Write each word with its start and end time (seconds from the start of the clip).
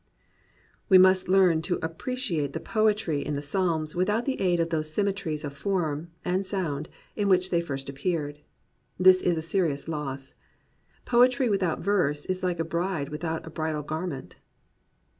"* 0.45 0.89
We 0.89 0.97
must 0.97 1.29
learn 1.29 1.61
to 1.61 1.77
appreciate 1.83 2.53
the 2.53 2.59
poetry 2.59 3.23
in 3.23 3.35
the 3.35 3.41
Psalms 3.43 3.95
without 3.95 4.25
the 4.25 4.41
aid 4.41 4.59
of 4.59 4.71
those 4.71 4.91
symmetries 4.91 5.43
of 5.43 5.53
form 5.53 6.09
and 6.25 6.43
sound 6.43 6.89
in 7.15 7.29
which 7.29 7.51
they 7.51 7.61
first 7.61 7.87
appeared. 7.87 8.39
This 8.97 9.21
is 9.21 9.37
a 9.37 9.43
serious 9.43 9.87
loss. 9.87 10.33
Poetry 11.05 11.49
without 11.51 11.81
verse 11.81 12.25
is 12.25 12.41
like 12.41 12.59
a 12.59 12.65
bride 12.65 13.09
without 13.09 13.45
a 13.45 13.51
bridal 13.51 13.83
garment. 13.83 14.37